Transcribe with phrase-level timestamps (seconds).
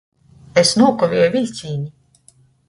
[0.61, 2.33] Es nūkavieju viļcīni!